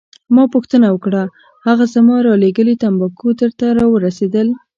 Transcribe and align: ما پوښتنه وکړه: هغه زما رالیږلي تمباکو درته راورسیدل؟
ما 0.35 0.43
پوښتنه 0.53 0.87
وکړه: 0.91 1.23
هغه 1.67 1.85
زما 1.93 2.15
رالیږلي 2.27 2.75
تمباکو 2.83 3.27
درته 3.41 3.65
راورسیدل؟ 3.79 4.47